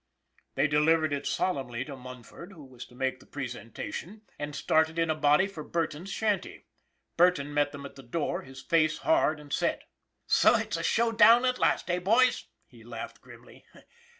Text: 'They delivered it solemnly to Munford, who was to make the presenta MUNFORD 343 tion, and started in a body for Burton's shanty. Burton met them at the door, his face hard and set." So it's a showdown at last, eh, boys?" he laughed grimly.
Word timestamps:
'They 0.55 0.65
delivered 0.65 1.13
it 1.13 1.27
solemnly 1.27 1.85
to 1.85 1.95
Munford, 1.95 2.53
who 2.53 2.65
was 2.65 2.87
to 2.87 2.95
make 2.95 3.19
the 3.19 3.27
presenta 3.27 3.61
MUNFORD 3.65 3.75
343 3.75 3.91
tion, 3.91 4.21
and 4.39 4.55
started 4.55 4.97
in 4.97 5.11
a 5.11 5.15
body 5.15 5.45
for 5.45 5.63
Burton's 5.63 6.09
shanty. 6.11 6.65
Burton 7.17 7.53
met 7.53 7.71
them 7.71 7.85
at 7.85 7.95
the 7.95 8.01
door, 8.01 8.41
his 8.41 8.63
face 8.63 8.97
hard 9.05 9.39
and 9.39 9.53
set." 9.53 9.83
So 10.25 10.55
it's 10.55 10.77
a 10.77 10.81
showdown 10.81 11.45
at 11.45 11.59
last, 11.59 11.87
eh, 11.91 11.99
boys?" 11.99 12.47
he 12.65 12.83
laughed 12.83 13.21
grimly. 13.21 13.67